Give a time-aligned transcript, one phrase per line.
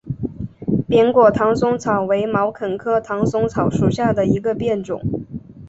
[0.87, 4.99] 扁果唐松草为毛茛科唐松草属下的一个变种。